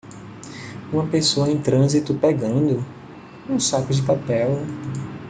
Uma 0.91 1.05
pessoa 1.05 1.47
em 1.47 1.61
trânsito 1.61 2.15
pegando? 2.15 2.83
um 3.47 3.59
saco 3.59 3.93
de 3.93 4.01
papel. 4.01 4.49